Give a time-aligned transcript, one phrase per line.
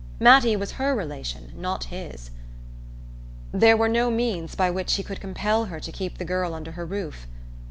[0.19, 2.31] Mattie was her relation, not his:
[3.51, 6.71] there were no means by which he could compel her to keep the girl under
[6.71, 7.27] her roof.